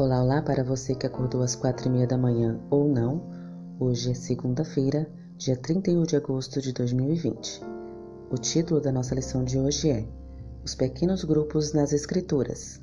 Olá, 0.00 0.22
olá 0.22 0.40
para 0.40 0.64
você 0.64 0.94
que 0.94 1.06
acordou 1.06 1.42
às 1.42 1.54
quatro 1.54 1.86
e 1.86 1.90
meia 1.90 2.06
da 2.06 2.16
manhã 2.16 2.58
ou 2.70 2.88
não. 2.88 3.22
Hoje 3.78 4.12
é 4.12 4.14
segunda-feira, 4.14 5.06
dia 5.36 5.54
31 5.54 6.04
de 6.04 6.16
agosto 6.16 6.58
de 6.58 6.72
2020. 6.72 7.60
O 8.30 8.36
título 8.36 8.80
da 8.80 8.90
nossa 8.90 9.14
lição 9.14 9.44
de 9.44 9.58
hoje 9.58 9.90
é 9.90 10.08
Os 10.64 10.74
Pequenos 10.74 11.22
Grupos 11.22 11.74
nas 11.74 11.92
Escrituras. 11.92 12.80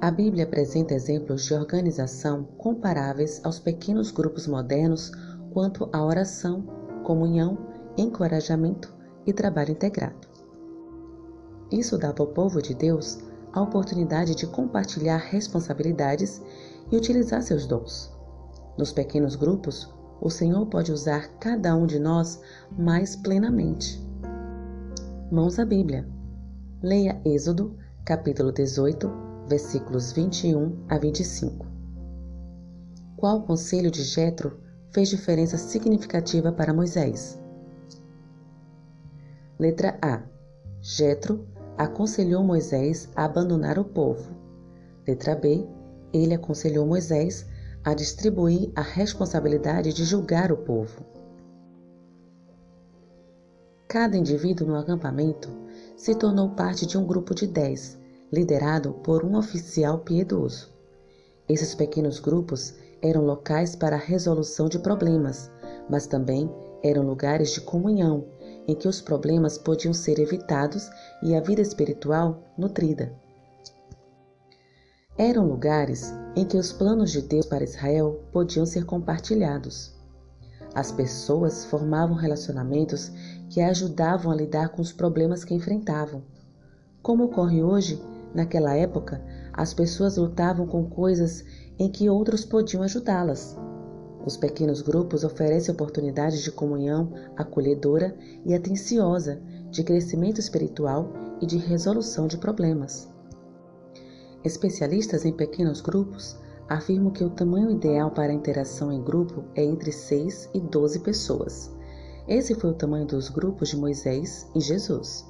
A 0.00 0.10
Bíblia 0.10 0.44
apresenta 0.44 0.94
exemplos 0.94 1.44
de 1.44 1.52
organização 1.52 2.44
comparáveis 2.56 3.42
aos 3.44 3.58
pequenos 3.58 4.10
grupos 4.10 4.46
modernos 4.46 5.12
quanto 5.52 5.90
à 5.92 6.02
oração, 6.02 6.62
comunhão, 7.04 7.58
encorajamento 7.98 8.96
e 9.26 9.32
trabalho 9.34 9.72
integrado. 9.72 10.26
Isso 11.70 11.98
dava 11.98 12.22
ao 12.22 12.28
povo 12.28 12.62
de 12.62 12.72
Deus 12.72 13.18
a 13.54 13.62
oportunidade 13.62 14.34
de 14.34 14.48
compartilhar 14.48 15.16
responsabilidades 15.16 16.42
e 16.90 16.96
utilizar 16.96 17.40
seus 17.40 17.66
dons. 17.66 18.12
Nos 18.76 18.92
pequenos 18.92 19.36
grupos, 19.36 19.88
o 20.20 20.28
Senhor 20.28 20.66
pode 20.66 20.90
usar 20.90 21.28
cada 21.38 21.74
um 21.76 21.86
de 21.86 22.00
nós 22.00 22.40
mais 22.76 23.14
plenamente. 23.14 24.04
Mãos 25.30 25.58
à 25.60 25.64
Bíblia. 25.64 26.08
Leia 26.82 27.20
Êxodo, 27.24 27.78
capítulo 28.04 28.50
18, 28.50 29.08
versículos 29.48 30.10
21 30.10 30.84
a 30.88 30.98
25. 30.98 31.64
Qual 33.16 33.42
conselho 33.42 33.90
de 33.90 34.02
Jetro 34.02 34.60
fez 34.90 35.08
diferença 35.08 35.56
significativa 35.56 36.50
para 36.50 36.74
Moisés? 36.74 37.40
Letra 39.58 39.96
A. 40.02 40.22
Jetro 40.80 41.53
aconselhou 41.76 42.42
Moisés 42.42 43.08
a 43.14 43.24
abandonar 43.24 43.78
o 43.78 43.84
povo. 43.84 44.32
Letra 45.06 45.34
B. 45.34 45.66
Ele 46.12 46.34
aconselhou 46.34 46.86
Moisés 46.86 47.46
a 47.84 47.92
distribuir 47.92 48.70
a 48.74 48.80
responsabilidade 48.80 49.92
de 49.92 50.04
julgar 50.04 50.52
o 50.52 50.56
povo. 50.56 51.04
Cada 53.88 54.16
indivíduo 54.16 54.66
no 54.66 54.76
acampamento 54.76 55.48
se 55.96 56.14
tornou 56.14 56.50
parte 56.50 56.86
de 56.86 56.96
um 56.96 57.04
grupo 57.04 57.34
de 57.34 57.46
dez, 57.46 57.98
liderado 58.32 58.92
por 58.92 59.24
um 59.24 59.36
oficial 59.36 59.98
piedoso. 59.98 60.72
Esses 61.48 61.74
pequenos 61.74 62.18
grupos 62.18 62.74
eram 63.02 63.24
locais 63.24 63.76
para 63.76 63.96
a 63.96 63.98
resolução 63.98 64.68
de 64.68 64.78
problemas, 64.78 65.50
mas 65.90 66.06
também 66.06 66.50
eram 66.82 67.02
lugares 67.02 67.50
de 67.50 67.60
comunhão 67.60 68.24
em 68.66 68.74
que 68.74 68.88
os 68.88 69.00
problemas 69.00 69.58
podiam 69.58 69.92
ser 69.92 70.18
evitados 70.18 70.90
e 71.22 71.34
a 71.34 71.40
vida 71.40 71.60
espiritual 71.60 72.42
nutrida. 72.56 73.12
Eram 75.16 75.46
lugares 75.46 76.12
em 76.34 76.44
que 76.44 76.56
os 76.56 76.72
planos 76.72 77.12
de 77.12 77.22
Deus 77.22 77.46
para 77.46 77.62
Israel 77.62 78.20
podiam 78.32 78.66
ser 78.66 78.84
compartilhados. 78.84 79.94
As 80.74 80.90
pessoas 80.90 81.64
formavam 81.66 82.16
relacionamentos 82.16 83.12
que 83.48 83.60
ajudavam 83.60 84.32
a 84.32 84.34
lidar 84.34 84.70
com 84.70 84.82
os 84.82 84.92
problemas 84.92 85.44
que 85.44 85.54
enfrentavam. 85.54 86.24
Como 87.00 87.24
ocorre 87.24 87.62
hoje, 87.62 88.02
naquela 88.34 88.74
época, 88.74 89.24
as 89.52 89.72
pessoas 89.72 90.16
lutavam 90.16 90.66
com 90.66 90.90
coisas 90.90 91.44
em 91.78 91.88
que 91.88 92.10
outros 92.10 92.44
podiam 92.44 92.82
ajudá-las. 92.82 93.56
Os 94.24 94.36
pequenos 94.36 94.80
grupos 94.80 95.22
oferecem 95.22 95.74
oportunidades 95.74 96.42
de 96.42 96.50
comunhão 96.50 97.12
acolhedora 97.36 98.16
e 98.44 98.54
atenciosa, 98.54 99.40
de 99.70 99.82
crescimento 99.82 100.40
espiritual 100.40 101.12
e 101.40 101.46
de 101.46 101.58
resolução 101.58 102.26
de 102.26 102.38
problemas. 102.38 103.12
Especialistas 104.42 105.24
em 105.24 105.32
pequenos 105.32 105.80
grupos 105.80 106.38
afirmam 106.68 107.12
que 107.12 107.22
o 107.22 107.30
tamanho 107.30 107.70
ideal 107.70 108.10
para 108.10 108.32
a 108.32 108.34
interação 108.34 108.90
em 108.90 109.02
grupo 109.02 109.44
é 109.54 109.62
entre 109.62 109.92
6 109.92 110.50
e 110.54 110.60
12 110.60 111.00
pessoas. 111.00 111.70
Esse 112.26 112.54
foi 112.54 112.70
o 112.70 112.74
tamanho 112.74 113.06
dos 113.06 113.28
grupos 113.28 113.68
de 113.68 113.76
Moisés 113.76 114.48
e 114.54 114.60
Jesus. 114.60 115.26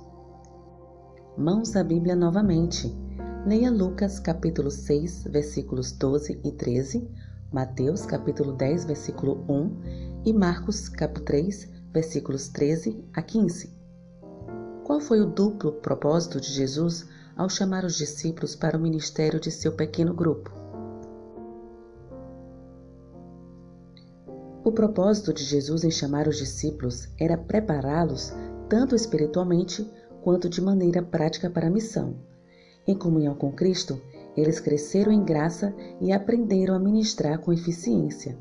Mãos 1.36 1.72
da 1.72 1.82
Bíblia 1.82 2.14
novamente. 2.14 2.96
Leia 3.44 3.70
Lucas 3.70 4.20
capítulo 4.20 4.70
6, 4.70 5.24
versículos 5.24 5.90
12 5.90 6.40
e 6.44 6.52
13, 6.52 7.08
Mateus 7.54 8.04
capítulo 8.04 8.52
10, 8.52 8.84
versículo 8.84 9.44
1 9.48 10.22
e 10.24 10.32
Marcos 10.32 10.88
capítulo 10.88 11.24
3, 11.24 11.70
versículos 11.92 12.48
13 12.48 13.04
a 13.14 13.22
15. 13.22 13.72
Qual 14.82 14.98
foi 14.98 15.20
o 15.20 15.26
duplo 15.26 15.70
propósito 15.74 16.40
de 16.40 16.48
Jesus 16.48 17.06
ao 17.36 17.48
chamar 17.48 17.84
os 17.84 17.94
discípulos 17.94 18.56
para 18.56 18.76
o 18.76 18.80
ministério 18.80 19.38
de 19.38 19.52
seu 19.52 19.70
pequeno 19.70 20.12
grupo? 20.12 20.50
O 24.64 24.72
propósito 24.72 25.32
de 25.32 25.44
Jesus 25.44 25.84
em 25.84 25.92
chamar 25.92 26.26
os 26.26 26.38
discípulos 26.38 27.06
era 27.20 27.38
prepará-los 27.38 28.32
tanto 28.68 28.96
espiritualmente 28.96 29.88
quanto 30.22 30.48
de 30.48 30.60
maneira 30.60 31.04
prática 31.04 31.48
para 31.48 31.68
a 31.68 31.70
missão. 31.70 32.16
Em 32.84 32.98
comunhão 32.98 33.36
com 33.36 33.52
Cristo, 33.52 34.02
eles 34.36 34.60
cresceram 34.60 35.12
em 35.12 35.24
graça 35.24 35.74
e 36.00 36.12
aprenderam 36.12 36.74
a 36.74 36.78
ministrar 36.78 37.38
com 37.38 37.52
eficiência. 37.52 38.36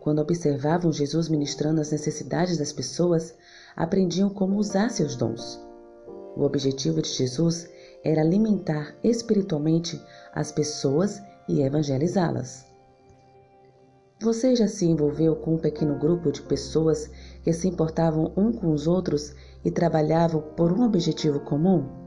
Quando 0.00 0.20
observavam 0.20 0.92
Jesus 0.92 1.28
ministrando 1.28 1.80
as 1.80 1.90
necessidades 1.90 2.58
das 2.58 2.72
pessoas, 2.72 3.34
aprendiam 3.74 4.28
como 4.28 4.58
usar 4.58 4.90
seus 4.90 5.16
dons. 5.16 5.58
O 6.36 6.42
objetivo 6.42 7.00
de 7.00 7.08
Jesus 7.08 7.70
era 8.02 8.20
alimentar 8.20 8.94
espiritualmente 9.02 10.00
as 10.34 10.52
pessoas 10.52 11.22
e 11.48 11.62
evangelizá-las. 11.62 12.66
Você 14.20 14.54
já 14.54 14.68
se 14.68 14.84
envolveu 14.84 15.36
com 15.36 15.54
um 15.54 15.58
pequeno 15.58 15.98
grupo 15.98 16.30
de 16.30 16.42
pessoas 16.42 17.10
que 17.42 17.52
se 17.52 17.68
importavam 17.68 18.32
um 18.36 18.52
com 18.52 18.72
os 18.72 18.86
outros 18.86 19.34
e 19.64 19.70
trabalhavam 19.70 20.40
por 20.40 20.72
um 20.72 20.84
objetivo 20.84 21.40
comum? 21.40 22.03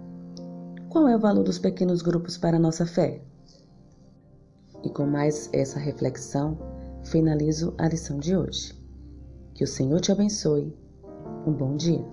Qual 0.89 1.05
é 1.07 1.15
o 1.15 1.19
valor 1.19 1.43
dos 1.43 1.59
pequenos 1.59 2.01
grupos 2.01 2.37
para 2.37 2.55
a 2.55 2.59
nossa 2.59 2.85
fé? 2.85 3.21
E 4.83 4.89
com 4.89 5.05
mais 5.05 5.49
essa 5.51 5.77
reflexão, 5.77 6.57
finalizo 7.03 7.73
a 7.77 7.89
lição 7.89 8.19
de 8.19 8.37
hoje. 8.37 8.73
Que 9.53 9.65
o 9.65 9.67
Senhor 9.67 9.99
te 9.99 10.13
abençoe. 10.13 10.73
Um 11.45 11.51
bom 11.51 11.75
dia. 11.75 12.05